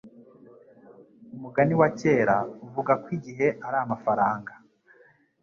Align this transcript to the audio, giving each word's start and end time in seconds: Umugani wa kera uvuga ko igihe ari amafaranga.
Umugani 1.35 1.73
wa 1.79 1.89
kera 1.99 2.35
uvuga 2.65 2.91
ko 3.01 3.07
igihe 3.17 3.47
ari 3.65 3.77
amafaranga. 3.85 4.51